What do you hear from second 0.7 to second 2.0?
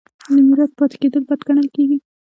پاتې کیدل بد ګڼل کیږي.